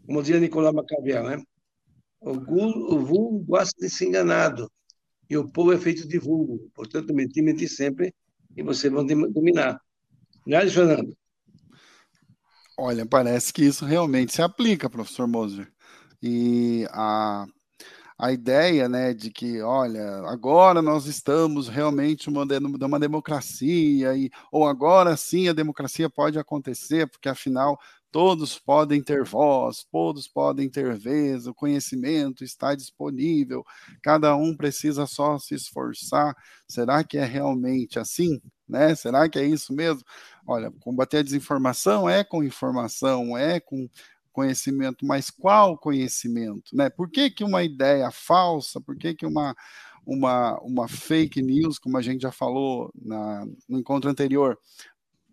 [0.06, 1.44] Como dizia Nicolau Maquiavel, né?
[2.22, 4.72] O, vulgo, o vulgo gosta de ser enganado
[5.30, 6.72] e o povo é feito de vulgo.
[6.74, 8.14] Portanto, mentir, mentir sempre
[8.56, 9.80] e vocês vão dominar.
[10.48, 11.16] Não é, Fernando?
[12.78, 15.72] Olha, parece que isso realmente se aplica, professor Moser.
[16.22, 17.46] E a,
[18.24, 25.18] a ideia né, de que, olha, agora nós estamos realmente numa, democracia, e, ou agora
[25.18, 27.78] sim a democracia pode acontecer, porque afinal
[28.14, 33.62] todos podem ter voz, todos podem ter vez, o conhecimento está disponível,
[34.02, 36.34] cada um precisa só se esforçar.
[36.66, 38.40] Será que é realmente assim?
[38.70, 38.96] Né?
[38.96, 40.02] Será que é isso mesmo?
[40.48, 43.90] Olha, combater a desinformação é com informação, é com
[44.34, 46.76] conhecimento, mas qual conhecimento?
[46.76, 46.90] Né?
[46.90, 49.56] Por que, que uma ideia falsa, por que, que uma,
[50.06, 54.58] uma, uma fake news, como a gente já falou na, no encontro anterior,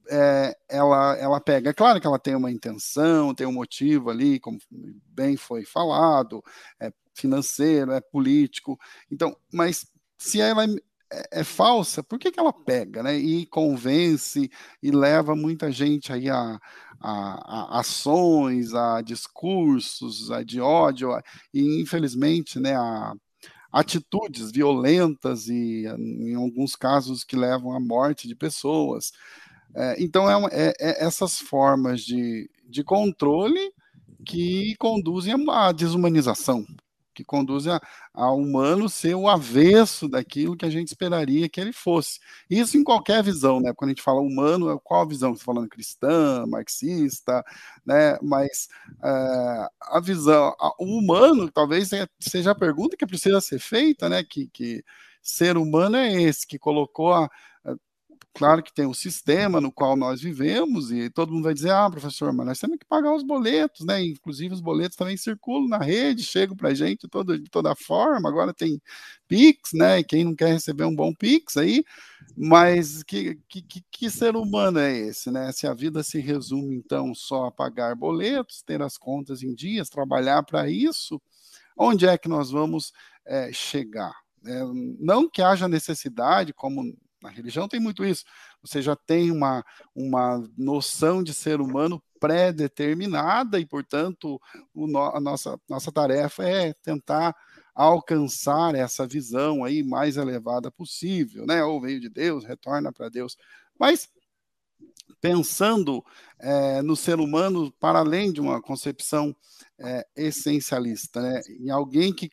[0.09, 1.71] é, ela, ela pega.
[1.71, 4.59] É claro que ela tem uma intenção, tem um motivo ali, como
[5.07, 6.43] bem foi falado,
[6.81, 8.79] é financeiro, é político.
[9.11, 9.87] Então, mas
[10.19, 10.65] se ela
[11.13, 13.17] é, é falsa, por que, que ela pega, né?
[13.17, 14.51] E convence
[14.83, 16.59] e leva muita gente aí a,
[17.01, 21.11] a, a ações, a discursos, a de ódio,
[21.53, 23.15] e infelizmente, né, a
[23.73, 29.13] atitudes violentas e, em alguns casos, que levam à morte de pessoas.
[29.75, 33.73] É, então, é, é, é, essas formas de, de controle
[34.27, 36.67] que conduzem à desumanização,
[37.21, 37.81] que conduzem a,
[38.15, 42.19] a humano ser o avesso daquilo que a gente esperaria que ele fosse.
[42.49, 43.73] Isso em qualquer visão, né?
[43.75, 45.35] Quando a gente fala humano, é qual a visão?
[45.35, 47.45] Você tá falando cristã, marxista,
[47.85, 48.19] né?
[48.23, 48.69] Mas
[49.05, 54.25] é, a visão, a, o humano, talvez seja a pergunta que precisa ser feita, né?
[54.25, 54.83] Que, que
[55.23, 57.29] ser humano é esse que colocou a,
[58.33, 61.91] Claro que tem um sistema no qual nós vivemos e todo mundo vai dizer, ah,
[61.91, 64.03] professor, mas nós temos que pagar os boletos, né?
[64.05, 68.29] Inclusive os boletos também circulam na rede, chegam para a gente todo, de toda forma.
[68.29, 68.81] Agora tem
[69.27, 69.99] Pix, né?
[69.99, 71.85] E quem não quer receber um bom Pix aí,
[72.37, 75.51] mas que, que, que ser humano é esse, né?
[75.51, 79.91] Se a vida se resume então só a pagar boletos, ter as contas em dias,
[79.91, 81.21] trabalhar para isso,
[81.77, 82.93] onde é que nós vamos
[83.27, 84.15] é, chegar?
[84.47, 84.63] É,
[84.99, 88.25] não que haja necessidade, como na religião tem muito isso.
[88.63, 94.41] Você já tem uma, uma noção de ser humano pré-determinada e, portanto,
[94.75, 97.35] o, a nossa, nossa tarefa é tentar
[97.75, 101.65] alcançar essa visão aí mais elevada possível, né?
[101.65, 103.37] Ou veio de Deus, retorna para Deus.
[103.79, 104.09] Mas
[105.21, 106.05] pensando
[106.39, 109.35] é, no ser humano para além de uma concepção
[109.79, 111.41] é, essencialista, né?
[111.59, 112.31] Em alguém que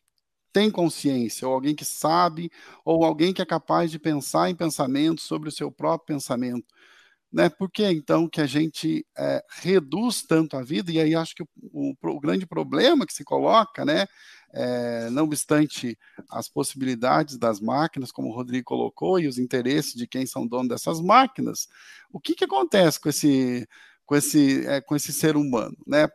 [0.57, 2.51] tem consciência, ou alguém que sabe,
[2.83, 6.65] ou alguém que é capaz de pensar em pensamentos sobre o seu próprio pensamento.
[7.31, 7.47] Né?
[7.47, 10.91] Por que então que a gente é, reduz tanto a vida?
[10.91, 14.07] E aí acho que o, o, o grande problema que se coloca, né,
[14.51, 15.95] é, não obstante
[16.27, 20.69] as possibilidades das máquinas, como o Rodrigo colocou, e os interesses de quem são donos
[20.69, 21.67] dessas máquinas,
[22.11, 23.69] o que, que acontece com esse,
[24.07, 26.07] com esse, é, com esse ser humano, né,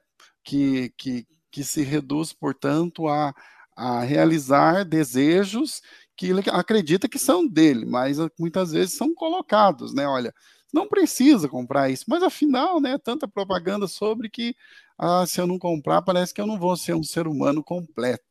[0.42, 3.32] que, que, que se reduz, portanto, a,
[3.76, 5.80] a realizar desejos
[6.16, 10.06] que ele acredita que são dele, mas muitas vezes são colocados, né?
[10.06, 10.32] Olha,
[10.72, 14.54] não precisa comprar isso, mas afinal, né, tanta propaganda sobre que
[14.98, 18.22] ah, se eu não comprar, parece que eu não vou ser um ser humano completo.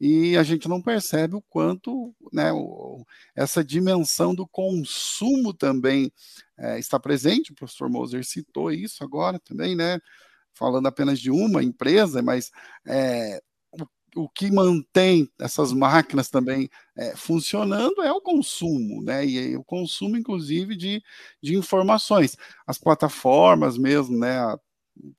[0.00, 2.50] E a gente não percebe o quanto né,
[3.34, 6.12] essa dimensão do consumo também
[6.58, 7.52] é, está presente.
[7.52, 9.98] O professor Moser citou isso agora também, né?
[10.52, 12.50] Falando apenas de uma empresa, mas
[12.86, 13.40] é,
[14.14, 19.26] o que mantém essas máquinas também é, funcionando é o consumo, né?
[19.26, 21.02] E o consumo, inclusive, de,
[21.42, 22.36] de informações.
[22.66, 24.56] As plataformas mesmo, né?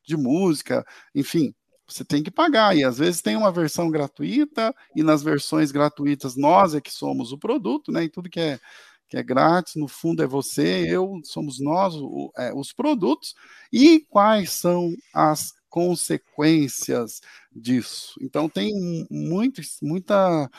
[0.05, 1.53] De música, enfim,
[1.87, 2.75] você tem que pagar.
[2.75, 7.31] E às vezes tem uma versão gratuita, e nas versões gratuitas nós é que somos
[7.31, 8.05] o produto, né?
[8.05, 8.59] E tudo que é,
[9.07, 13.35] que é grátis, no fundo é você, eu, somos nós o, é, os produtos.
[13.71, 18.15] E quais são as consequências disso.
[18.21, 18.73] Então tem
[19.09, 20.49] muito, muita,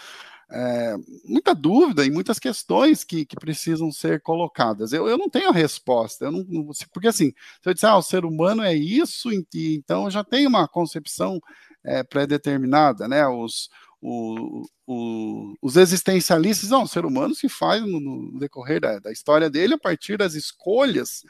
[0.50, 4.92] é, muita dúvida e muitas questões que, que precisam ser colocadas.
[4.92, 6.44] Eu, eu não tenho a resposta, eu não,
[6.92, 10.68] porque assim, se eu disser, ah, o ser humano é isso, então já tenho uma
[10.68, 11.40] concepção
[11.84, 13.26] é, pré-determinada, né?
[13.26, 13.68] Os,
[14.00, 19.12] o, o, os existencialistas, não, o ser humano se faz no, no decorrer da, da
[19.12, 21.22] história dele a partir das escolhas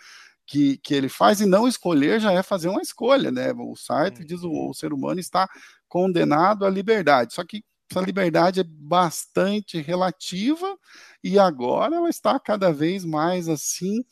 [0.47, 3.53] que, que ele faz, e não escolher já é fazer uma escolha, né?
[3.53, 5.49] O Sartre diz o, o ser humano está
[5.89, 7.35] condenado à liberdade.
[7.35, 10.77] Só que essa liberdade é bastante relativa
[11.23, 14.05] e agora ela está cada vez mais assim,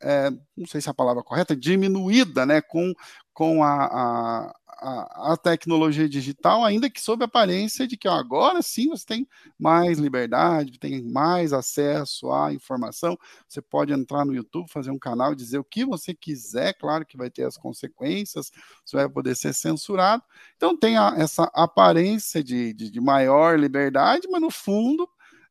[0.00, 2.92] é, não sei se é a palavra correta, diminuída, né, com,
[3.32, 8.62] com a, a, a, tecnologia digital, ainda que sob a aparência de que ó, agora
[8.62, 13.18] sim você tem mais liberdade, tem mais acesso à informação.
[13.46, 17.16] Você pode entrar no YouTube, fazer um canal, dizer o que você quiser, claro que
[17.16, 18.50] vai ter as consequências,
[18.84, 20.22] você vai poder ser censurado.
[20.56, 25.08] Então tem a, essa aparência de, de, de maior liberdade, mas no fundo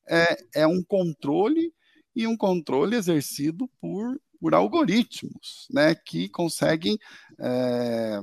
[0.07, 1.73] é, é um controle
[2.15, 6.97] e um controle exercido por por algoritmos, né, que conseguem
[7.37, 8.21] é,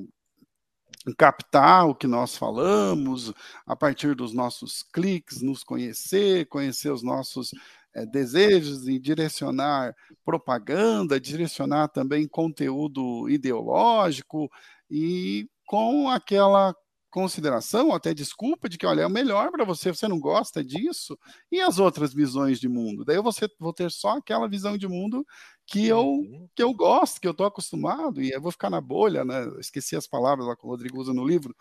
[1.14, 3.32] captar o que nós falamos,
[3.66, 7.50] a partir dos nossos cliques, nos conhecer, conhecer os nossos
[7.94, 14.50] é, desejos e direcionar propaganda, direcionar também conteúdo ideológico
[14.90, 16.74] e com aquela
[17.10, 21.18] consideração, até desculpa, de que, olha, é o melhor para você, você não gosta disso,
[21.50, 23.06] e as outras visões de mundo?
[23.06, 25.26] Daí eu vou, vou ter só aquela visão de mundo
[25.66, 26.48] que eu, uhum.
[26.54, 29.50] que eu gosto, que eu estou acostumado, e eu vou ficar na bolha, né?
[29.58, 31.54] Esqueci as palavras lá que o Rodrigo usa no livro,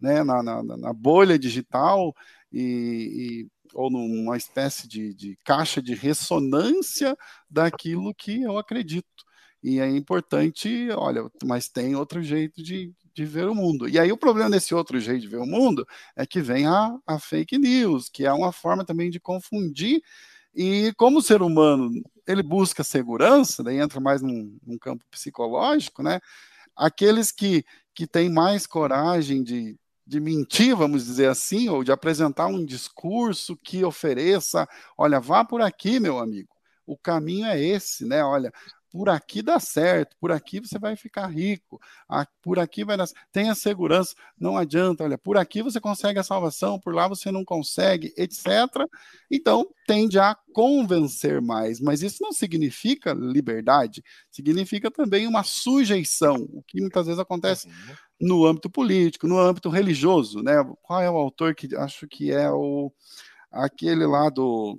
[0.00, 0.24] né?
[0.24, 2.14] Na, na, na bolha digital
[2.50, 7.16] e, e, ou numa espécie de, de caixa de ressonância
[7.50, 9.06] daquilo que eu acredito.
[9.62, 13.86] E é importante, olha, mas tem outro jeito de, de ver o mundo.
[13.86, 16.96] E aí o problema desse outro jeito de ver o mundo é que vem a,
[17.06, 20.02] a fake news, que é uma forma também de confundir.
[20.54, 21.90] E como o ser humano
[22.26, 26.20] ele busca segurança, daí entra mais num, num campo psicológico, né?
[26.76, 32.46] Aqueles que, que têm mais coragem de, de mentir, vamos dizer assim, ou de apresentar
[32.46, 36.48] um discurso que ofereça, olha, vá por aqui, meu amigo.
[36.86, 38.24] O caminho é esse, né?
[38.24, 38.52] Olha,
[38.90, 41.80] por aqui dá certo, por aqui você vai ficar rico,
[42.42, 43.06] por aqui vai dar.
[43.32, 47.44] Tenha segurança, não adianta, olha, por aqui você consegue a salvação, por lá você não
[47.44, 48.46] consegue, etc.
[49.30, 56.62] Então, tende a convencer mais, mas isso não significa liberdade, significa também uma sujeição, o
[56.62, 57.94] que muitas vezes acontece uhum.
[58.20, 60.54] no âmbito político, no âmbito religioso, né?
[60.82, 62.92] Qual é o autor que acho que é o
[63.52, 64.78] aquele lá do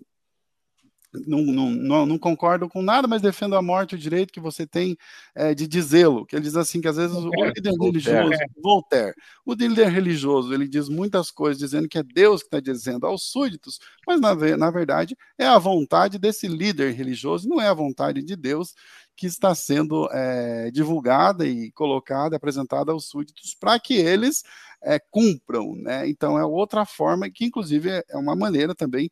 [1.13, 4.97] não, não, não, concordo com nada, mas defendo a morte, o direito que você tem
[5.35, 6.25] é, de dizê-lo.
[6.25, 9.13] Que ele diz assim que às vezes o líder religioso, Voltaire,
[9.45, 13.23] o líder religioso, ele diz muitas coisas dizendo que é Deus que está dizendo aos
[13.23, 18.21] súditos, mas na, na verdade é a vontade desse líder religioso, não é a vontade
[18.23, 18.73] de Deus
[19.15, 24.43] que está sendo é, divulgada e colocada, apresentada aos súditos para que eles
[24.81, 26.09] é, cumpram, né?
[26.09, 29.11] Então é outra forma que, inclusive, é uma maneira também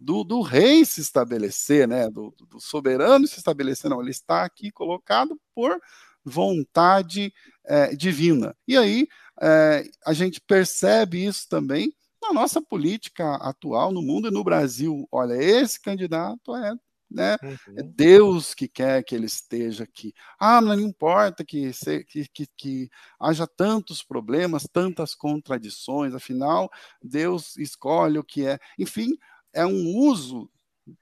[0.00, 2.08] do, do rei se estabelecer, né?
[2.08, 5.78] Do, do, soberano se estabelecer, não, ele está aqui colocado por
[6.24, 7.32] vontade
[7.66, 8.56] é, divina.
[8.66, 9.06] E aí
[9.40, 15.06] é, a gente percebe isso também na nossa política atual no mundo e no Brasil.
[15.12, 16.74] Olha, esse candidato é
[17.10, 17.36] né?
[17.42, 17.74] Uhum.
[17.76, 20.14] É Deus que quer que ele esteja aqui.
[20.38, 21.72] Ah, não importa que,
[22.06, 26.70] que, que, que, haja tantos problemas, tantas contradições, afinal,
[27.02, 28.58] Deus escolhe o que é.
[28.78, 29.18] Enfim,
[29.52, 30.50] é um uso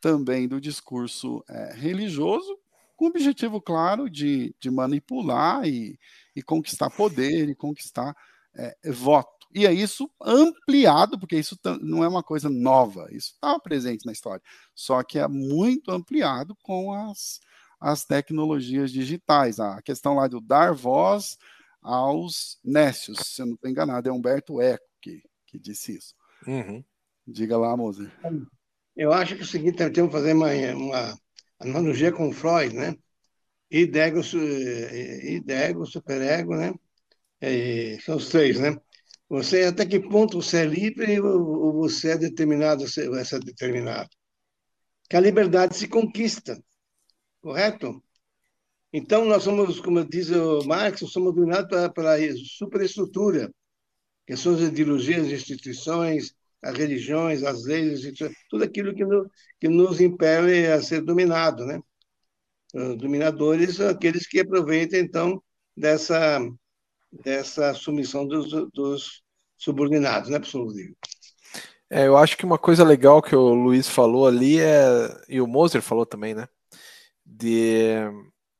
[0.00, 2.58] também do discurso é, religioso
[2.96, 5.98] com o objetivo claro de, de manipular e,
[6.34, 8.14] e conquistar poder e conquistar
[8.54, 9.46] é, voto.
[9.54, 14.12] E é isso ampliado, porque isso não é uma coisa nova, isso estava presente na
[14.12, 14.42] história,
[14.74, 17.40] só que é muito ampliado com as,
[17.80, 19.58] as tecnologias digitais.
[19.58, 21.38] A questão lá do dar voz
[21.80, 26.14] aos nécios, se eu não estou enganado, é Humberto Eco que, que disse isso.
[26.46, 26.84] Uhum.
[27.30, 28.10] Diga lá, Moser.
[28.96, 31.18] Eu acho que é o seguinte, temos que fazer uma, uma
[31.60, 32.94] analogia com Freud, né?
[33.70, 34.20] Idego,
[35.22, 36.72] idego superego, né?
[37.42, 38.74] E são os três, né?
[39.28, 44.08] Você, até que ponto você é livre ou você é determinado ser, ser determinado?
[45.08, 46.58] Que a liberdade se conquista,
[47.42, 48.02] correto?
[48.90, 52.16] Então, nós somos, como diz o Marx, somos dominados pela,
[52.56, 53.52] superestrutura,
[54.26, 58.02] que são as ideologias, as instituições, as religiões, as leis,
[58.50, 61.80] tudo aquilo que, no, que nos impele a ser dominado, né?
[62.74, 65.42] Os dominadores são aqueles que aproveitam, então,
[65.76, 66.40] dessa,
[67.24, 69.22] dessa submissão dos, dos
[69.56, 70.94] subordinados, né, professor Rodrigo?
[71.90, 75.46] É, eu acho que uma coisa legal que o Luiz falou ali é, e o
[75.46, 76.46] Moser falou também, né,
[77.24, 77.94] de,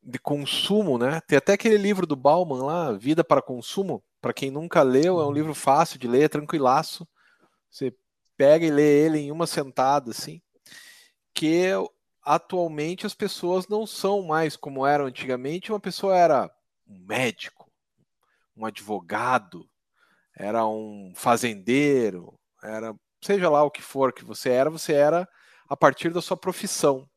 [0.01, 1.21] de consumo, né?
[1.27, 5.27] Tem até aquele livro do Bauman lá, Vida para Consumo, para quem nunca leu, é
[5.27, 7.07] um livro fácil de ler, tranquilaço
[7.69, 7.95] você
[8.37, 10.41] pega e lê ele em uma sentada, assim,
[11.33, 11.67] que
[12.23, 15.71] atualmente as pessoas não são mais como eram antigamente.
[15.71, 16.51] Uma pessoa era
[16.87, 17.71] um médico,
[18.55, 19.69] um advogado,
[20.35, 25.27] era um fazendeiro, era seja lá o que for que você era, você era
[25.67, 27.07] a partir da sua profissão.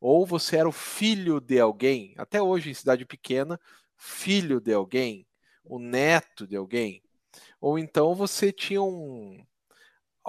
[0.00, 3.60] Ou você era o filho de alguém, até hoje em cidade pequena,
[3.96, 5.26] filho de alguém,
[5.64, 7.02] o neto de alguém.
[7.60, 9.44] Ou então você tinha um,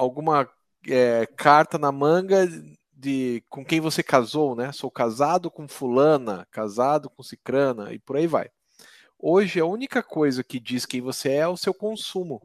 [0.02, 0.50] alguma
[0.88, 2.48] é, carta na manga
[2.92, 4.72] de com quem você casou, né?
[4.72, 8.50] Sou casado com fulana, casado com cicrana e por aí vai.
[9.18, 12.42] Hoje a única coisa que diz quem você é é o seu consumo.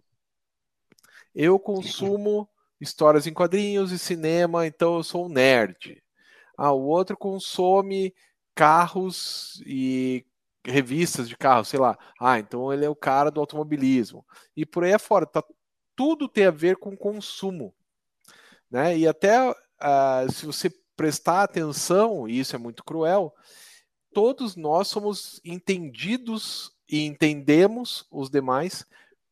[1.35, 2.49] Eu consumo
[2.81, 6.03] histórias em quadrinhos e cinema, então eu sou um nerd.
[6.57, 8.15] Ah, o outro consome
[8.55, 10.27] carros e
[10.65, 11.99] revistas de carros, sei lá.
[12.21, 14.27] Ah, então ele é o cara do automobilismo.
[14.57, 15.43] E por aí afora, tá,
[15.97, 17.75] tudo tem a ver com consumo.
[18.71, 18.99] Né?
[18.99, 23.35] E até uh, se você prestar atenção, e isso é muito cruel,
[24.13, 28.85] todos nós somos entendidos e entendemos os demais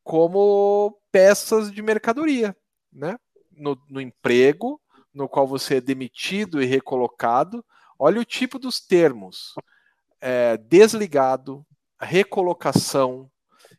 [0.02, 2.56] como peças de mercadoria,
[2.92, 3.18] né?
[3.56, 4.80] No, no, emprego,
[5.12, 7.64] no qual você é demitido e recolocado.
[7.98, 9.54] Olha o tipo dos termos:
[10.20, 11.64] é, desligado,
[11.98, 13.30] recolocação.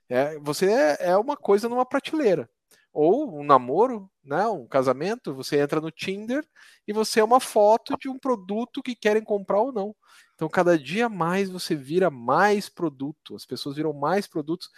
[0.08, 2.50] É, você é, é uma coisa numa prateleira
[2.96, 6.48] ou um namoro, né, um casamento, você entra no Tinder
[6.88, 9.94] e você é uma foto de um produto que querem comprar ou não.
[10.34, 14.70] Então, cada dia mais você vira mais produto, as pessoas viram mais produtos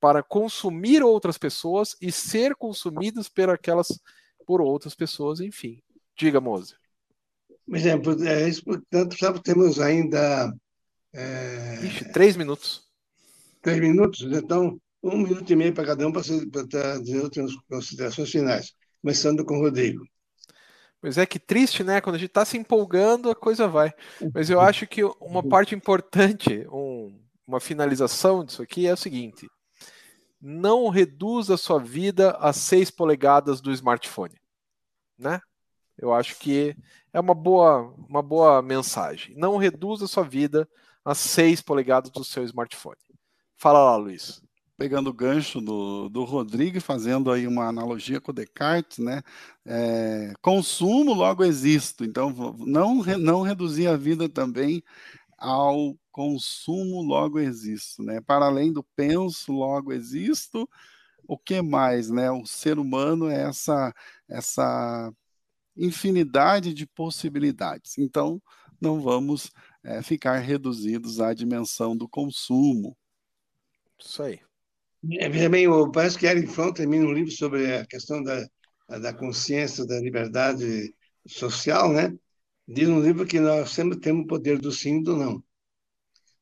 [0.00, 3.88] para consumir outras pessoas e ser consumidos por aquelas
[4.46, 5.82] por outras pessoas, enfim.
[6.16, 6.76] Diga, Moza.
[7.66, 10.54] Por exemplo, é, portanto, sabe, temos ainda.
[11.12, 11.80] É...
[11.82, 12.84] Ixi, três minutos.
[13.62, 14.20] Três minutos?
[14.20, 16.22] Então, um minuto e meio para cada um para
[16.98, 20.02] dizer outras considerações finais, começando com o Rodrigo.
[21.00, 22.00] Pois é, que triste, né?
[22.00, 23.92] Quando a gente está se empolgando, a coisa vai.
[24.32, 29.46] Mas eu acho que uma parte importante, um, uma finalização disso aqui é o seguinte:
[30.40, 34.34] não reduza a sua vida a 6 polegadas do smartphone,
[35.18, 35.38] né?
[35.98, 36.74] Eu acho que
[37.12, 39.36] é uma boa, uma boa mensagem.
[39.36, 40.66] Não reduza a sua vida
[41.04, 42.96] a 6 polegadas do seu smartphone.
[43.56, 44.43] Fala lá, Luiz
[44.76, 49.22] pegando o gancho do, do Rodrigo, fazendo aí uma analogia com Descartes, né?
[49.64, 52.04] É, consumo, logo existo.
[52.04, 54.82] Então, não, não reduzir a vida também
[55.38, 58.20] ao consumo, logo existo, né?
[58.20, 60.68] Para além do penso, logo existo.
[61.26, 62.30] O que mais, né?
[62.30, 63.94] O ser humano é essa,
[64.28, 65.12] essa
[65.76, 67.98] infinidade de possibilidades.
[67.98, 68.42] Então,
[68.80, 69.50] não vamos
[69.82, 72.96] é, ficar reduzidos à dimensão do consumo.
[73.98, 74.40] Isso aí.
[75.12, 78.46] É, também, parece que Eric Fromm termina um livro sobre a questão da,
[78.88, 80.94] da consciência, da liberdade
[81.26, 82.14] social, né?
[82.66, 85.42] Diz um livro que nós sempre temos o poder do sim e do não.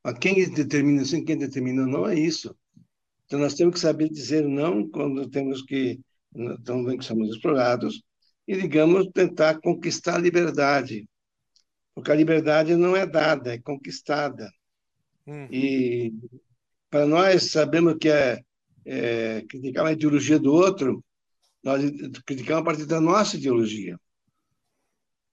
[0.05, 2.57] Mas quem determina sim, quem determina não é isso.
[3.25, 6.01] Então nós temos que saber dizer não quando temos que,
[6.35, 8.03] então, que somos explorados,
[8.47, 11.09] e, digamos, tentar conquistar a liberdade.
[11.95, 14.51] Porque a liberdade não é dada, é conquistada.
[15.27, 15.47] Uhum.
[15.51, 16.13] E
[16.91, 18.43] para nós sabemos que é
[18.85, 21.05] é, criticar a ideologia do outro,
[21.63, 21.83] nós
[22.27, 23.99] criticamos a partir da nossa ideologia.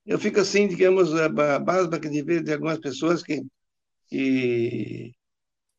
[0.05, 1.29] Eu fico assim, digamos, a
[1.59, 3.41] base de ver de algumas pessoas que,
[4.07, 5.13] que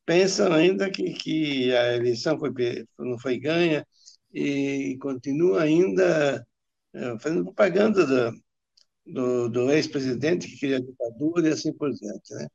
[0.05, 2.51] pensam ainda que, que a eleição foi,
[2.99, 3.85] não foi ganha
[4.33, 6.45] e continua ainda
[6.93, 8.41] é, fazendo propaganda do,
[9.05, 12.33] do, do ex-presidente que queria ditadura e assim por diante.
[12.33, 12.47] Né?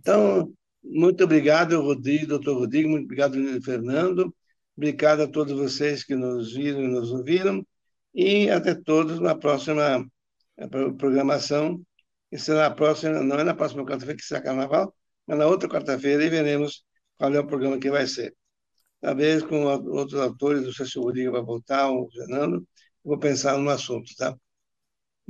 [0.00, 4.34] Então, muito obrigado, Rodrigo, doutor Rodrigo, muito obrigado, Fernando.
[4.80, 7.62] Obrigado a todos vocês que nos viram e nos ouviram.
[8.14, 10.06] E até todos na próxima
[10.56, 11.84] eh, programação,
[12.30, 14.94] que será a próxima, não é na próxima quarta-feira, que será carnaval,
[15.26, 16.82] mas na outra quarta-feira e veremos
[17.18, 18.34] qual é o programa que vai ser.
[19.02, 22.66] Talvez com outros autores, não sei se o Rodrigo vai voltar, o Fernando,
[23.04, 24.34] vou pensar no assunto, tá?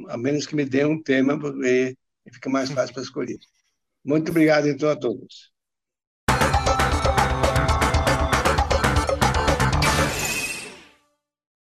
[0.09, 1.97] A menos que me dê um tema, porque
[2.33, 3.39] fica mais fácil para escolher.
[4.05, 5.50] Muito obrigado, então, a todos.